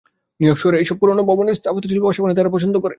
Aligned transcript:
New York 0.39 0.59
শহরের 0.61 0.81
এইসব 0.81 0.97
পুরোনো 1.01 1.21
ভবনের 1.29 1.57
স্থাপত্যশিল্পে 1.59 2.07
বাসা 2.07 2.21
বানাতে 2.23 2.41
এরা 2.41 2.55
পছন্দ 2.55 2.75
করে। 2.75 2.89